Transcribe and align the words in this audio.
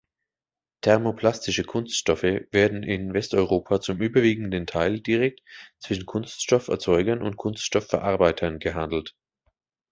Thermoplastische 0.83 1.63
Kunststoffe 1.63 2.23
werden 2.23 2.81
in 2.81 3.13
Westeuropa 3.13 3.81
zum 3.81 3.99
überwiegenden 4.01 4.65
Teil 4.65 4.99
direkt 4.99 5.43
zwischen 5.77 6.07
Kunststoff-Erzeugern 6.07 7.21
und 7.21 7.37
Kunststoff-Verarbeitern 7.37 8.57
gehandelt. 8.57 9.15